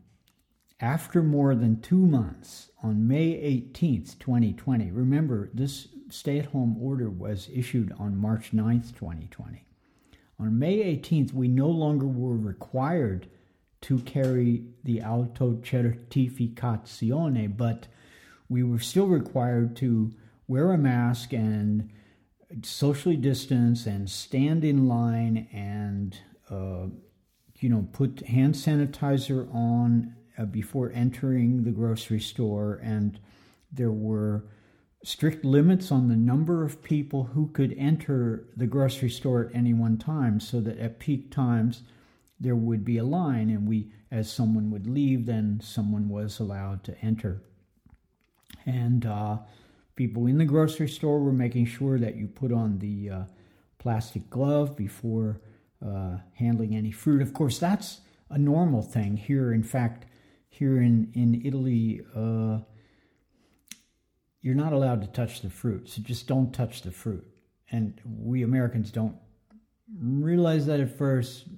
After 0.80 1.22
more 1.22 1.54
than 1.54 1.82
two 1.82 2.06
months, 2.06 2.70
on 2.82 3.06
May 3.06 3.32
18th, 3.34 4.18
2020, 4.18 4.90
remember 4.90 5.50
this 5.52 5.88
stay 6.08 6.38
at 6.38 6.46
home 6.46 6.78
order 6.80 7.10
was 7.10 7.50
issued 7.52 7.92
on 7.98 8.16
March 8.16 8.52
9th, 8.52 8.94
2020. 8.94 9.66
On 10.40 10.58
May 10.58 10.78
18th, 10.96 11.34
we 11.34 11.46
no 11.46 11.68
longer 11.68 12.06
were 12.06 12.38
required 12.38 13.28
to 13.86 14.00
carry 14.00 14.64
the 14.82 15.00
auto 15.00 15.54
certificazione, 15.54 17.56
but 17.56 17.86
we 18.48 18.64
were 18.64 18.80
still 18.80 19.06
required 19.06 19.76
to 19.76 20.12
wear 20.48 20.72
a 20.72 20.78
mask 20.78 21.32
and 21.32 21.88
socially 22.64 23.16
distance 23.16 23.86
and 23.86 24.10
stand 24.10 24.64
in 24.64 24.88
line 24.88 25.46
and 25.52 26.18
uh, 26.50 26.86
you 27.60 27.68
know 27.68 27.86
put 27.92 28.26
hand 28.26 28.54
sanitizer 28.54 29.48
on 29.54 30.16
uh, 30.36 30.44
before 30.44 30.90
entering 30.92 31.62
the 31.62 31.70
grocery 31.70 32.18
store. 32.18 32.80
And 32.82 33.20
there 33.70 33.92
were 33.92 34.46
strict 35.04 35.44
limits 35.44 35.92
on 35.92 36.08
the 36.08 36.16
number 36.16 36.64
of 36.64 36.82
people 36.82 37.30
who 37.34 37.46
could 37.52 37.72
enter 37.78 38.48
the 38.56 38.66
grocery 38.66 39.10
store 39.10 39.46
at 39.46 39.54
any 39.54 39.72
one 39.72 39.96
time 39.96 40.40
so 40.40 40.60
that 40.60 40.76
at 40.78 40.98
peak 40.98 41.30
times 41.30 41.84
there 42.38 42.56
would 42.56 42.84
be 42.84 42.98
a 42.98 43.04
line 43.04 43.50
and 43.50 43.68
we 43.68 43.90
as 44.10 44.30
someone 44.30 44.70
would 44.70 44.86
leave 44.86 45.26
then 45.26 45.60
someone 45.62 46.08
was 46.08 46.38
allowed 46.38 46.82
to 46.84 46.98
enter 47.00 47.42
and 48.64 49.06
uh, 49.06 49.38
people 49.94 50.26
in 50.26 50.38
the 50.38 50.44
grocery 50.44 50.88
store 50.88 51.20
were 51.20 51.32
making 51.32 51.66
sure 51.66 51.98
that 51.98 52.16
you 52.16 52.26
put 52.26 52.52
on 52.52 52.78
the 52.78 53.10
uh, 53.10 53.22
plastic 53.78 54.28
glove 54.30 54.76
before 54.76 55.40
uh, 55.84 56.16
handling 56.34 56.74
any 56.74 56.90
fruit 56.90 57.22
of 57.22 57.32
course 57.32 57.58
that's 57.58 58.00
a 58.30 58.38
normal 58.38 58.82
thing 58.82 59.16
here 59.16 59.52
in 59.52 59.62
fact 59.62 60.06
here 60.48 60.80
in, 60.80 61.10
in 61.14 61.42
italy 61.44 62.00
uh, 62.14 62.58
you're 64.46 64.54
not 64.54 64.72
allowed 64.72 65.00
to 65.00 65.08
touch 65.08 65.42
the 65.42 65.50
fruit. 65.50 65.88
So 65.88 66.02
just 66.02 66.28
don't 66.28 66.52
touch 66.52 66.82
the 66.82 66.92
fruit. 66.92 67.26
And 67.72 68.00
we 68.04 68.44
Americans 68.44 68.92
don't 68.92 69.16
realize 70.00 70.66
that 70.66 70.78
at 70.78 70.96
first. 70.96 71.48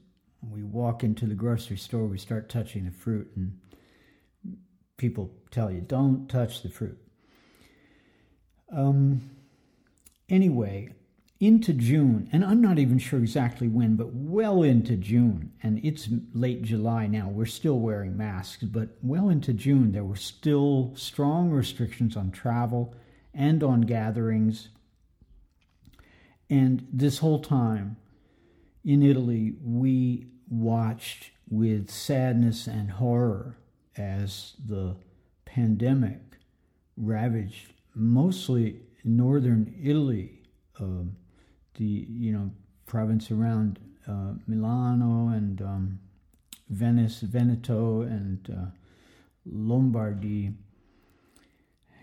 We 0.43 0.63
walk 0.63 1.03
into 1.03 1.27
the 1.27 1.35
grocery 1.35 1.77
store, 1.77 2.07
we 2.07 2.19
start 2.19 2.49
touching 2.49 2.85
the 2.85 2.91
fruit, 2.91 3.31
and 3.35 3.59
people 4.97 5.33
tell 5.51 5.71
you, 5.71 5.81
don't 5.81 6.29
touch 6.29 6.63
the 6.63 6.69
fruit. 6.69 6.99
Um, 8.71 9.31
anyway, 10.29 10.91
into 11.41 11.73
June, 11.73 12.29
and 12.33 12.45
I'm 12.45 12.61
not 12.61 12.79
even 12.79 12.99
sure 12.99 13.21
exactly 13.21 13.69
when, 13.69 13.97
but 13.97 14.13
well 14.13 14.63
into 14.63 14.97
June, 14.97 15.53
and 15.63 15.81
it's 15.85 16.09
late 16.35 16.63
July 16.63 17.07
now, 17.07 17.29
we're 17.29 17.47
still 17.47 17.79
wearing 17.79 18.17
masks, 18.17 18.65
but 18.65 18.97
well 19.03 19.29
into 19.29 19.53
June, 19.53 19.93
there 19.93 20.05
were 20.05 20.17
still 20.17 20.93
strong 20.97 21.51
restrictions 21.51 22.17
on 22.17 22.33
travel 22.33 22.95
and 23.33 23.63
on 23.63 23.83
gatherings. 23.83 24.69
And 26.51 26.87
this 26.93 27.19
whole 27.19 27.41
time 27.41 27.97
in 28.89 29.03
Italy, 29.03 29.53
we 29.63 30.29
watched 30.49 31.31
with 31.51 31.91
sadness 31.91 32.67
and 32.67 32.91
horror 32.91 33.59
as 33.99 34.55
the 34.67 34.97
pandemic 35.45 36.23
ravaged 36.97 37.75
mostly 37.95 38.81
northern 39.05 39.75
Italy. 39.83 40.41
Um, 40.81 41.17
the 41.75 42.07
you 42.09 42.33
know 42.33 42.51
province 42.87 43.31
around 43.31 43.79
uh, 44.09 44.33
Milano 44.47 45.29
and 45.37 45.61
um, 45.61 46.01
Venice, 46.71 47.21
Veneto, 47.21 48.01
and 48.01 48.49
uh, 48.51 48.71
Lombardy. 49.45 50.55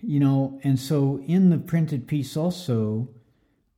You 0.03 0.19
know, 0.19 0.59
and 0.63 0.79
so 0.79 1.23
in 1.25 1.49
the 1.49 1.57
printed 1.57 2.07
piece 2.07 2.37
also, 2.37 3.09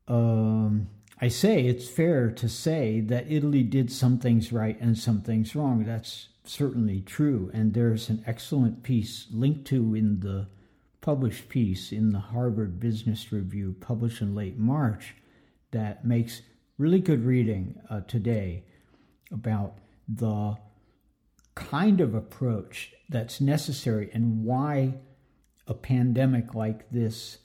um, 0.10 0.90
I 1.20 1.30
say 1.30 1.66
it's 1.66 1.90
fair 1.90 2.30
to 2.32 2.48
say 2.48 3.02
that 3.02 3.32
Italy 3.32 3.64
did 3.64 3.92
some 3.92 4.20
things 4.20 4.54
right 4.54 4.80
and 4.80 4.98
some 4.98 5.22
things 5.22 5.56
wrong. 5.56 5.84
That's 5.84 6.30
certainly 6.44 7.02
true, 7.02 7.50
and 7.54 7.74
there's 7.74 8.10
an 8.10 8.24
excellent 8.28 8.84
piece 8.84 9.26
linked 9.32 9.66
to 9.68 9.96
in 9.96 10.20
the 10.20 10.48
published 11.02 11.50
piece 11.50 11.92
in 11.92 12.12
the 12.12 12.20
Harvard 12.20 12.80
Business 12.80 13.32
Review, 13.32 13.76
published 13.80 14.22
in 14.22 14.36
late 14.36 14.58
March 14.58 15.16
that 15.72 16.06
makes 16.06 16.42
really 16.78 17.00
good 17.00 17.26
reading 17.26 17.80
uh, 17.90 18.02
today 18.02 18.64
about 19.32 19.80
the 20.08 20.56
kind 21.56 22.00
of 22.00 22.14
approach 22.14 22.94
that's 23.10 23.42
necessary 23.42 24.10
and 24.14 24.44
why 24.44 24.94
a 25.66 25.74
pandemic 25.74 26.54
like 26.54 26.90
this 26.92 27.40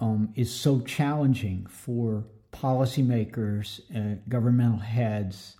um, 0.00 0.32
is 0.34 0.52
so 0.52 0.80
challenging 0.80 1.64
for 1.66 2.26
policymakers, 2.60 3.80
uh, 3.94 4.18
governmental 4.28 4.78
heads 4.78 5.56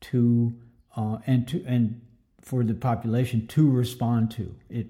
to 0.00 0.54
uh, 0.96 1.18
and 1.26 1.46
to 1.48 1.64
and 1.66 2.00
for 2.40 2.64
the 2.64 2.74
population 2.74 3.46
to 3.48 3.70
respond 3.70 4.30
to 4.32 4.54
it. 4.68 4.86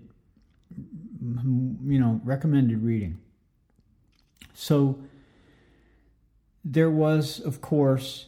You 1.23 1.99
know, 1.99 2.21
recommended 2.25 2.83
reading. 2.83 3.19
So 4.55 5.01
there 6.65 6.91
was, 6.91 7.41
of 7.41 7.61
course, 7.61 8.27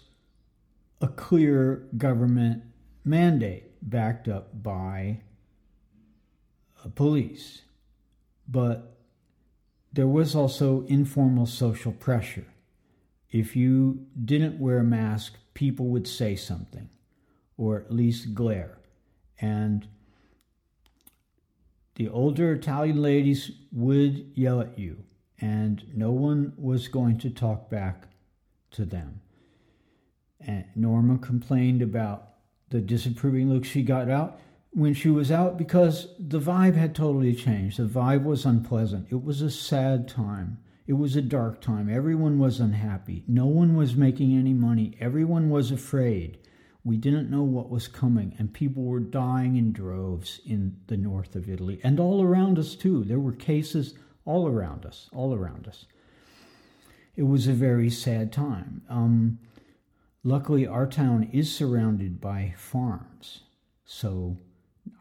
a 1.00 1.08
clear 1.08 1.86
government 1.96 2.62
mandate 3.04 3.64
backed 3.82 4.28
up 4.28 4.62
by 4.62 5.20
police. 6.94 7.62
But 8.48 8.96
there 9.92 10.06
was 10.06 10.34
also 10.34 10.84
informal 10.86 11.46
social 11.46 11.92
pressure. 11.92 12.46
If 13.32 13.56
you 13.56 14.06
didn't 14.22 14.60
wear 14.60 14.78
a 14.78 14.84
mask, 14.84 15.38
people 15.54 15.86
would 15.86 16.06
say 16.06 16.36
something, 16.36 16.90
or 17.56 17.80
at 17.80 17.90
least 17.90 18.34
glare. 18.34 18.78
And 19.40 19.88
the 21.94 22.08
older 22.08 22.52
Italian 22.52 23.00
ladies 23.00 23.50
would 23.72 24.32
yell 24.34 24.60
at 24.60 24.78
you, 24.78 25.04
and 25.40 25.82
no 25.94 26.12
one 26.12 26.52
was 26.58 26.88
going 26.88 27.18
to 27.18 27.30
talk 27.30 27.70
back 27.70 28.08
to 28.72 28.84
them. 28.84 29.22
And 30.38 30.66
Norma 30.74 31.18
complained 31.18 31.80
about 31.80 32.34
the 32.68 32.80
disapproving 32.80 33.48
look 33.48 33.64
she 33.64 33.82
got 33.82 34.10
out 34.10 34.40
when 34.72 34.92
she 34.94 35.08
was 35.08 35.30
out 35.30 35.56
because 35.56 36.08
the 36.18 36.40
vibe 36.40 36.74
had 36.74 36.94
totally 36.94 37.34
changed. 37.34 37.78
The 37.78 37.84
vibe 37.84 38.24
was 38.24 38.44
unpleasant. 38.44 39.08
It 39.10 39.22
was 39.22 39.40
a 39.40 39.50
sad 39.50 40.08
time. 40.08 40.58
It 40.86 40.94
was 40.94 41.16
a 41.16 41.22
dark 41.22 41.60
time. 41.60 41.88
Everyone 41.88 42.38
was 42.38 42.60
unhappy. 42.60 43.24
No 43.28 43.46
one 43.46 43.76
was 43.76 43.94
making 43.94 44.36
any 44.36 44.52
money. 44.52 44.96
Everyone 45.00 45.48
was 45.48 45.70
afraid. 45.70 46.38
We 46.84 46.96
didn't 46.96 47.30
know 47.30 47.44
what 47.44 47.70
was 47.70 47.86
coming, 47.86 48.34
and 48.38 48.52
people 48.52 48.82
were 48.82 49.00
dying 49.00 49.56
in 49.56 49.72
droves 49.72 50.40
in 50.44 50.76
the 50.88 50.96
north 50.96 51.36
of 51.36 51.48
Italy 51.48 51.80
and 51.84 52.00
all 52.00 52.22
around 52.22 52.58
us, 52.58 52.74
too. 52.74 53.04
There 53.04 53.20
were 53.20 53.32
cases 53.32 53.94
all 54.24 54.48
around 54.48 54.84
us, 54.84 55.08
all 55.12 55.32
around 55.32 55.68
us 55.68 55.86
it 57.16 57.24
was 57.24 57.46
a 57.46 57.52
very 57.52 57.90
sad 57.90 58.32
time. 58.32 58.82
Um, 58.88 59.38
luckily, 60.24 60.66
our 60.66 60.86
town 60.86 61.28
is 61.32 61.54
surrounded 61.54 62.20
by 62.20 62.54
farms, 62.56 63.40
so 63.84 64.38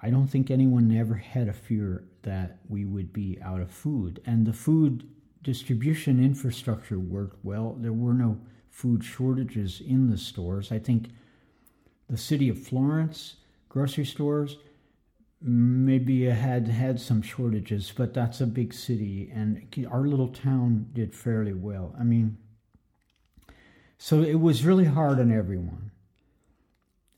I 0.01 0.09
don't 0.09 0.27
think 0.27 0.51
anyone 0.51 0.95
ever 0.95 1.15
had 1.15 1.47
a 1.47 1.53
fear 1.53 2.03
that 2.23 2.59
we 2.67 2.85
would 2.85 3.13
be 3.13 3.39
out 3.41 3.61
of 3.61 3.71
food. 3.71 4.21
And 4.25 4.45
the 4.45 4.53
food 4.53 5.07
distribution 5.43 6.24
infrastructure 6.24 7.00
worked 7.00 7.43
well. 7.43 7.75
There 7.79 7.93
were 7.93 8.13
no 8.13 8.39
food 8.69 9.03
shortages 9.03 9.81
in 9.81 10.10
the 10.10 10.17
stores. 10.17 10.71
I 10.71 10.79
think 10.79 11.10
the 12.10 12.17
city 12.17 12.50
of 12.50 12.62
Florence 12.62 13.36
grocery 13.69 14.05
stores 14.05 14.57
maybe 15.41 16.25
had 16.25 16.67
had 16.67 17.00
some 17.00 17.21
shortages, 17.21 17.91
but 17.95 18.13
that's 18.13 18.41
a 18.41 18.45
big 18.45 18.74
city, 18.74 19.31
and 19.33 19.65
our 19.89 20.05
little 20.05 20.27
town 20.27 20.88
did 20.93 21.15
fairly 21.15 21.53
well. 21.53 21.95
I 22.00 22.03
mean, 22.03 22.38
so 23.98 24.21
it 24.21 24.39
was 24.39 24.65
really 24.65 24.86
hard 24.86 25.19
on 25.19 25.31
everyone. 25.31 25.91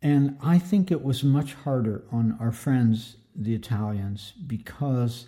And 0.02 0.38
I 0.42 0.60
think 0.60 0.92
it 0.92 1.04
was 1.04 1.24
much 1.24 1.54
harder 1.54 2.04
on 2.12 2.38
our 2.40 2.52
friends, 2.52 3.18
the 3.36 3.56
Italians, 3.56 4.34
because 4.46 5.28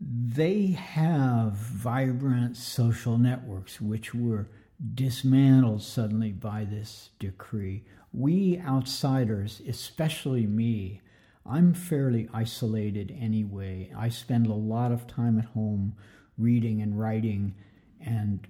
they 0.00 0.68
have 0.68 1.52
vibrant 1.52 2.56
social 2.56 3.16
networks 3.18 3.80
which 3.80 4.14
were 4.14 4.48
dismantled 4.94 5.82
suddenly 5.82 6.32
by 6.32 6.64
this 6.64 7.10
decree. 7.18 7.84
We 8.12 8.60
outsiders, 8.60 9.62
especially 9.66 10.46
me, 10.46 11.00
I'm 11.48 11.72
fairly 11.74 12.28
isolated 12.34 13.16
anyway. 13.18 13.92
I 13.96 14.08
spend 14.08 14.46
a 14.46 14.54
lot 14.54 14.92
of 14.92 15.06
time 15.06 15.38
at 15.38 15.46
home 15.46 15.94
reading 16.36 16.82
and 16.82 16.98
writing 16.98 17.54
and 18.04 18.46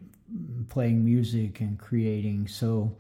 playing 0.68 1.04
music 1.04 1.60
and 1.60 1.78
creating. 1.78 2.48
So 2.48 2.96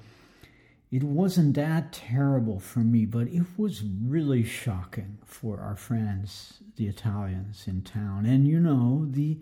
it 0.90 1.02
wasn't 1.02 1.54
that 1.54 1.92
terrible 1.92 2.60
for 2.60 2.78
me, 2.80 3.06
but 3.06 3.26
it 3.26 3.44
was 3.56 3.82
really 3.82 4.44
shocking 4.44 5.18
for 5.24 5.60
our 5.60 5.76
friends, 5.76 6.62
the 6.76 6.86
Italians 6.86 7.64
in 7.66 7.82
town. 7.82 8.24
And 8.24 8.46
you 8.46 8.60
know, 8.60 9.06
the, 9.10 9.38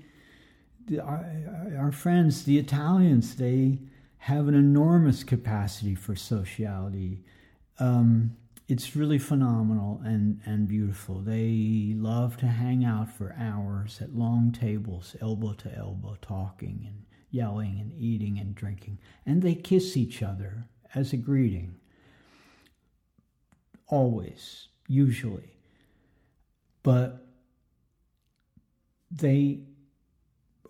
the 0.86 1.00
our, 1.00 1.26
our 1.78 1.92
friends, 1.92 2.44
the 2.44 2.58
Italians, 2.58 3.36
they 3.36 3.78
have 4.18 4.48
an 4.48 4.54
enormous 4.54 5.22
capacity 5.22 5.94
for 5.94 6.16
sociality. 6.16 7.22
Um, 7.78 8.36
it's 8.66 8.96
really 8.96 9.18
phenomenal 9.18 10.00
and, 10.02 10.40
and 10.46 10.66
beautiful. 10.66 11.20
They 11.20 11.92
love 11.94 12.38
to 12.38 12.46
hang 12.46 12.86
out 12.86 13.10
for 13.10 13.36
hours 13.38 14.00
at 14.00 14.14
long 14.14 14.50
tables, 14.50 15.14
elbow 15.20 15.52
to 15.52 15.76
elbow, 15.76 16.16
talking 16.22 16.84
and 16.86 17.04
yelling 17.30 17.78
and 17.78 17.92
eating 17.92 18.38
and 18.38 18.54
drinking. 18.54 18.98
And 19.26 19.42
they 19.42 19.54
kiss 19.54 19.94
each 19.94 20.22
other 20.22 20.68
as 20.94 21.12
a 21.12 21.16
greeting. 21.16 21.76
Always, 23.88 24.68
usually. 24.88 25.56
But 26.82 27.26
they 29.10 29.60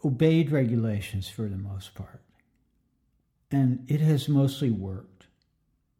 obeyed 0.04 0.50
regulations 0.50 1.28
for 1.28 1.48
the 1.48 1.56
most 1.56 1.94
part. 1.94 2.20
And 3.50 3.84
it 3.88 4.00
has 4.00 4.28
mostly 4.28 4.70
worked. 4.70 5.26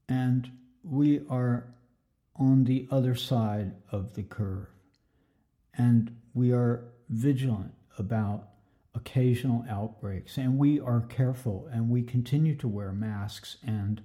And 0.08 0.50
we 0.82 1.22
are 1.30 1.74
on 2.36 2.64
the 2.64 2.86
other 2.90 3.14
side 3.14 3.72
of 3.90 4.14
the 4.14 4.22
curve. 4.22 4.68
And 5.76 6.16
we 6.34 6.52
are 6.52 6.84
vigilant 7.08 7.74
about 7.98 8.48
occasional 8.94 9.64
outbreaks. 9.68 10.36
And 10.36 10.58
we 10.58 10.80
are 10.80 11.00
careful 11.00 11.68
and 11.72 11.88
we 11.88 12.02
continue 12.02 12.54
to 12.56 12.68
wear 12.68 12.92
masks 12.92 13.56
and 13.66 14.02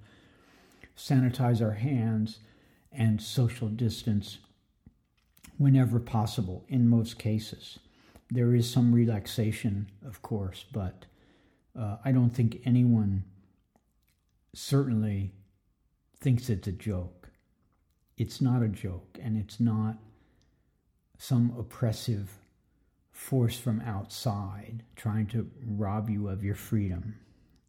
sanitize 0.97 1.61
our 1.61 1.73
hands 1.73 2.39
and 2.91 3.21
social 3.21 3.67
distance 3.67 4.39
whenever 5.57 5.99
possible 5.99 6.65
in 6.67 6.89
most 6.89 7.19
cases. 7.19 7.79
There 8.31 8.53
is 8.53 8.69
some 8.69 8.93
relaxation, 8.93 9.89
of 10.05 10.21
course, 10.21 10.65
but 10.71 11.05
uh, 11.77 11.97
I 12.03 12.11
don't 12.11 12.29
think 12.29 12.61
anyone 12.65 13.23
certainly 14.53 15.33
thinks 16.19 16.49
it's 16.49 16.67
a 16.67 16.71
joke. 16.71 17.29
It's 18.17 18.41
not 18.41 18.61
a 18.61 18.67
joke, 18.67 19.17
and 19.21 19.37
it's 19.37 19.59
not 19.59 19.97
some 21.17 21.53
oppressive 21.57 22.39
force 23.19 23.59
from 23.59 23.81
outside 23.81 24.81
trying 24.95 25.27
to 25.27 25.51
rob 25.67 26.09
you 26.09 26.29
of 26.29 26.41
your 26.41 26.55
freedom. 26.55 27.15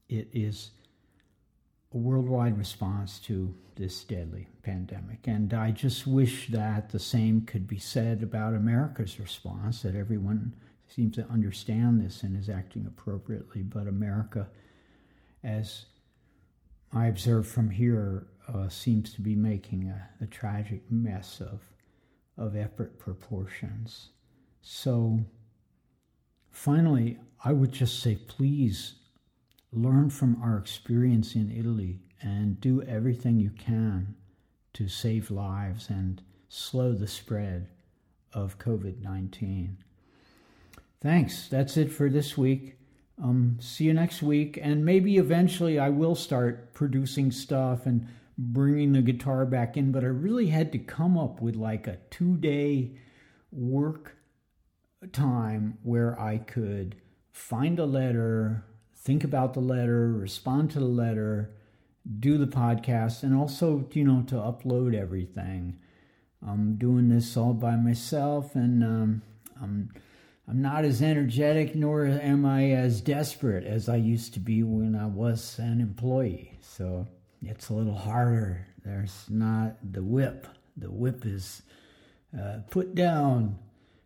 It 0.08 0.28
is 0.32 0.70
a 1.92 1.96
worldwide 1.96 2.56
response 2.56 3.18
to 3.18 3.52
this 3.74 4.04
deadly 4.04 4.46
pandemic. 4.62 5.26
And 5.26 5.52
I 5.52 5.72
just 5.72 6.06
wish 6.06 6.48
that 6.50 6.90
the 6.90 7.00
same 7.00 7.40
could 7.42 7.66
be 7.66 7.78
said 7.78 8.22
about 8.22 8.54
America's 8.54 9.18
response, 9.18 9.82
that 9.82 9.96
everyone 9.96 10.54
seems 10.86 11.16
to 11.16 11.28
understand 11.28 12.00
this 12.00 12.22
and 12.22 12.38
is 12.38 12.48
acting 12.48 12.86
appropriately. 12.86 13.62
But 13.62 13.88
America, 13.88 14.48
as 15.42 15.86
I 16.92 17.06
observe 17.08 17.48
from 17.48 17.70
here, 17.70 18.28
uh, 18.46 18.68
seems 18.68 19.12
to 19.14 19.20
be 19.20 19.34
making 19.34 19.88
a, 19.88 20.24
a 20.24 20.26
tragic 20.28 20.82
mess 20.90 21.40
of, 21.40 21.60
of 22.38 22.56
epic 22.56 23.00
proportions. 23.00 24.10
So, 24.62 25.20
finally, 26.50 27.18
I 27.44 27.52
would 27.52 27.72
just 27.72 28.00
say 28.00 28.16
please 28.16 28.94
learn 29.72 30.10
from 30.10 30.40
our 30.42 30.58
experience 30.58 31.34
in 31.34 31.50
Italy 31.50 32.00
and 32.20 32.60
do 32.60 32.82
everything 32.82 33.38
you 33.38 33.50
can 33.50 34.14
to 34.74 34.88
save 34.88 35.30
lives 35.30 35.88
and 35.88 36.22
slow 36.48 36.92
the 36.92 37.06
spread 37.06 37.68
of 38.32 38.58
COVID 38.58 39.00
19. 39.00 39.78
Thanks. 41.00 41.48
That's 41.48 41.76
it 41.76 41.90
for 41.90 42.10
this 42.10 42.36
week. 42.36 42.76
Um, 43.22 43.58
see 43.60 43.84
you 43.84 43.94
next 43.94 44.22
week. 44.22 44.58
And 44.60 44.84
maybe 44.84 45.16
eventually 45.16 45.78
I 45.78 45.88
will 45.88 46.14
start 46.14 46.74
producing 46.74 47.30
stuff 47.30 47.86
and 47.86 48.06
bringing 48.36 48.92
the 48.92 49.02
guitar 49.02 49.46
back 49.46 49.76
in. 49.76 49.92
But 49.92 50.04
I 50.04 50.08
really 50.08 50.48
had 50.48 50.72
to 50.72 50.78
come 50.78 51.16
up 51.16 51.40
with 51.40 51.56
like 51.56 51.86
a 51.86 51.98
two 52.10 52.36
day 52.36 52.92
work 53.50 54.16
time 55.06 55.78
where 55.82 56.18
I 56.20 56.38
could 56.38 56.96
find 57.32 57.78
a 57.78 57.86
letter, 57.86 58.64
think 58.94 59.24
about 59.24 59.54
the 59.54 59.60
letter, 59.60 60.12
respond 60.12 60.70
to 60.72 60.78
the 60.78 60.84
letter, 60.84 61.50
do 62.18 62.38
the 62.38 62.46
podcast, 62.46 63.22
and 63.22 63.34
also, 63.34 63.88
you 63.92 64.04
know, 64.04 64.22
to 64.28 64.34
upload 64.34 64.94
everything. 64.94 65.78
I'm 66.46 66.76
doing 66.76 67.08
this 67.08 67.36
all 67.36 67.52
by 67.52 67.76
myself, 67.76 68.54
and 68.54 68.82
um, 68.82 69.22
I'm 69.60 69.90
I'm 70.48 70.62
not 70.62 70.84
as 70.84 71.00
energetic, 71.00 71.76
nor 71.76 72.06
am 72.06 72.44
I 72.44 72.72
as 72.72 73.00
desperate 73.00 73.64
as 73.64 73.88
I 73.88 73.96
used 73.96 74.34
to 74.34 74.40
be 74.40 74.64
when 74.64 74.96
I 74.96 75.06
was 75.06 75.60
an 75.60 75.80
employee. 75.80 76.58
So 76.60 77.06
it's 77.40 77.68
a 77.68 77.74
little 77.74 77.94
harder. 77.94 78.66
There's 78.84 79.26
not 79.28 79.76
the 79.92 80.02
whip. 80.02 80.48
The 80.76 80.90
whip 80.90 81.24
is 81.24 81.62
uh, 82.36 82.60
put 82.68 82.96
down, 82.96 83.58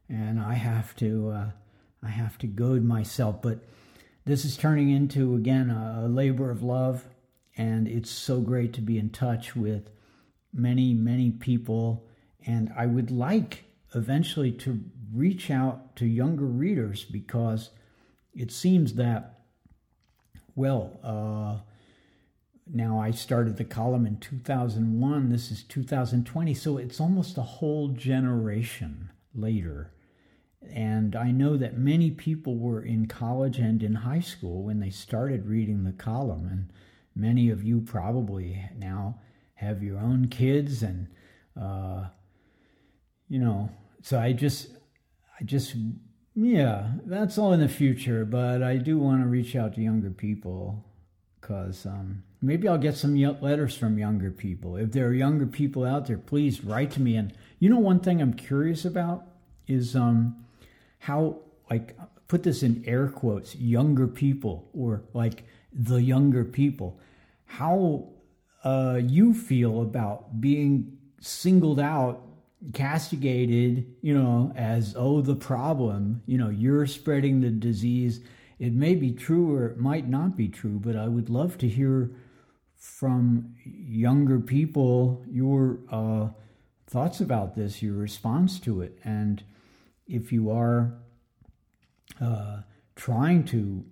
and 0.09 0.41
I 0.41 0.55
have 0.55 0.95
to 0.97 1.31
uh, 1.31 1.51
I 2.03 2.09
have 2.09 2.39
to 2.39 2.47
goad 2.47 2.85
myself. 2.85 3.41
But 3.43 3.61
this 4.25 4.45
is 4.45 4.57
turning 4.57 4.91
into 4.91 5.35
again 5.35 5.71
a, 5.71 6.07
labor 6.09 6.51
of 6.51 6.63
love, 6.63 7.05
and 7.57 7.89
it's 7.89 8.11
so 8.11 8.41
great 8.41 8.73
to 8.75 8.81
be 8.81 8.99
in 8.99 9.11
touch 9.11 9.57
with 9.57 9.91
many 10.53 10.95
many 10.95 11.31
people. 11.31 12.07
And 12.47 12.73
I 12.77 12.87
would 12.87 13.11
like 13.11 13.65
eventually 13.95 14.53
to 14.53 14.81
reach 15.13 15.51
out 15.51 15.97
to 15.97 16.07
younger 16.07 16.45
readers 16.45 17.05
because 17.05 17.71
it 18.35 18.51
seems 18.51 18.95
that, 18.95 19.39
well, 20.55 20.99
uh, 21.03 21.61
now 22.67 22.99
I 22.99 23.13
started 23.13 23.57
the 23.57 23.65
column 23.65 24.07
in 24.07 24.19
2001. 24.19 25.31
This 25.31 25.51
is 25.51 25.63
2020. 25.63 26.55
So 26.55 26.79
it's 26.79 27.01
almost 27.01 27.39
a 27.39 27.43
whole 27.43 27.89
generation 27.89 29.11
later. 29.35 29.91
And 30.73 31.17
I 31.17 31.31
know 31.31 31.57
that 31.57 31.79
many 31.79 32.11
people 32.11 32.57
were 32.57 32.83
in 32.83 33.07
college 33.07 33.59
and 33.59 33.83
in 33.83 33.95
high 33.95 34.21
school 34.21 34.63
when 34.63 34.81
they 34.81 34.91
started 34.91 35.47
reading 35.47 35.85
the 35.85 35.93
column. 35.93 36.49
And 36.51 36.71
many 37.15 37.51
of 37.51 37.63
you 37.63 37.81
probably 37.81 38.63
now 38.77 39.21
have 39.55 39.83
your 39.83 39.99
own 39.99 40.29
kids. 40.29 40.83
And, 40.83 41.09
uh, 41.61 42.07
you 43.29 43.39
know, 43.39 43.71
so 44.03 44.19
I 44.19 44.33
just 44.33 44.69
I 45.41 45.45
just, 45.45 45.75
yeah, 46.35 46.93
that's 47.07 47.39
all 47.39 47.53
in 47.53 47.61
the 47.61 47.69
future, 47.69 48.25
but 48.25 48.63
I 48.63 48.77
do 48.77 48.99
want 48.99 49.23
to 49.23 49.29
reach 49.29 49.57
out 49.57 49.75
to 49.75 49.81
younger 49.81 50.11
people 50.11 50.85
because 51.41 51.87
um, 51.87 52.23
maybe 52.41 52.69
I'll 52.69 52.79
get 52.79 52.97
some 52.97 53.17
letters 53.41 53.77
from 53.77 53.99
younger 53.99 54.31
people. 54.31 54.77
If 54.77 54.93
there 54.93 55.09
are 55.09 55.13
younger 55.13 55.47
people 55.47 55.85
out 55.85 56.07
there, 56.07 56.19
please 56.19 56.65
write 56.65 56.93
to 56.93 57.03
me. 57.03 57.17
And 57.17 57.33
you 57.59 57.69
know, 57.69 57.79
one 57.79 58.01
thing 58.01 58.23
I'm 58.23 58.35
curious 58.35 58.85
about 58.85 59.27
is 59.67 59.97
um, 59.97 60.45
how, 61.05 61.37
like, 61.71 61.99
put 62.29 62.43
this 62.45 62.63
in 62.63 62.83
air 62.87 63.09
quotes, 63.09 63.55
younger 63.57 64.07
people 64.07 64.71
or 64.73 65.03
like 65.13 65.45
the 65.71 66.01
younger 66.03 66.47
people, 66.47 66.99
how 67.45 68.09
uh, 68.65 68.99
you 69.03 69.35
feel 69.35 69.83
about 69.83 70.41
being 70.41 70.97
singled 71.21 71.79
out 71.79 72.23
castigated, 72.73 73.85
you 74.01 74.15
know, 74.19 74.51
as, 74.57 74.95
oh, 74.97 75.21
the 75.21 75.35
problem, 75.35 76.23
you 76.25 76.39
know, 76.39 76.49
you're 76.49 76.87
spreading 76.87 77.43
the 77.43 77.51
disease. 77.51 78.21
It 78.59 78.73
may 78.73 78.95
be 78.95 79.13
true 79.13 79.55
or 79.55 79.67
it 79.67 79.77
might 79.77 80.09
not 80.09 80.39
be 80.39 80.49
true, 80.49 80.81
but 80.83 80.97
I 80.97 81.09
would 81.09 81.29
love 81.29 81.59
to 81.59 81.69
hear 81.69 82.13
from 82.77 83.55
younger 83.63 84.41
people 84.41 85.23
your 85.29 85.81
uh, 85.91 86.29
thoughts 86.87 87.21
about 87.21 87.57
this, 87.57 87.83
your 87.83 87.97
response 87.97 88.59
to 88.61 88.81
it. 88.81 88.99
And 89.05 89.45
if 90.07 90.33
you 90.33 90.51
are 90.51 90.95
uh, 92.21 92.61
trying 92.97 93.45
to 93.45 93.85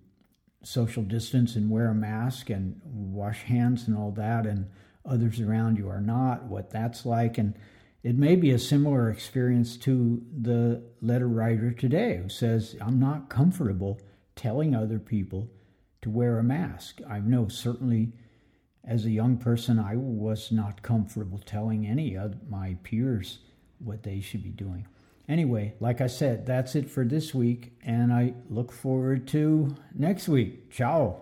social 0.63 1.03
distance 1.03 1.57
and 1.57 1.71
wear 1.71 1.89
a 1.89 1.95
mask 1.95 2.51
and 2.51 2.81
wash 2.85 3.43
hands 3.43 3.89
and 3.89 3.97
all 3.97 4.13
that, 4.13 4.47
and 4.47 4.71
others 5.05 5.41
around 5.41 5.79
you 5.79 5.89
are 5.89 6.01
not, 6.01 6.45
what 6.45 6.71
that's 6.71 7.05
like. 7.05 7.39
And 7.39 7.55
it 8.03 8.17
may 8.17 8.37
be 8.37 8.51
a 8.51 8.59
similar 8.59 9.11
experience 9.11 9.77
to 9.79 10.23
the 10.41 10.83
letter 11.01 11.29
writer 11.29 11.73
today 11.73 12.21
who 12.23 12.29
says, 12.29 12.77
I'm 12.81 12.99
not 12.99 13.29
comfortable 13.29 14.01
telling 14.37 14.75
other 14.75 14.99
people 14.99 15.51
to 16.03 16.11
wear 16.11 16.39
a 16.39 16.45
mask. 16.45 17.01
I 17.09 17.21
know 17.21 17.49
certainly 17.49 18.13
as 18.85 19.05
a 19.05 19.11
young 19.11 19.37
person, 19.37 19.79
I 19.79 19.95
was 19.97 20.51
not 20.51 20.83
comfortable 20.83 21.39
telling 21.39 21.87
any 21.87 22.17
of 22.17 22.49
my 22.49 22.77
peers 22.83 23.39
what 23.79 24.03
they 24.03 24.21
should 24.21 24.43
be 24.43 24.51
doing. 24.51 24.87
Anyway, 25.29 25.75
like 25.81 26.01
I 26.01 26.09
said, 26.09 26.47
that's 26.47 26.75
it 26.75 26.91
for 26.91 27.05
this 27.05 27.33
week, 27.33 27.73
and 27.83 28.13
I 28.13 28.35
look 28.51 28.73
forward 28.73 29.29
to 29.29 29.77
next 29.95 30.29
week. 30.29 30.71
Ciao. 30.71 31.21